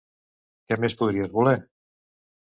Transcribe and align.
Què 0.71 0.77
més 0.85 0.95
podies 1.01 1.29
voler? 1.35 1.53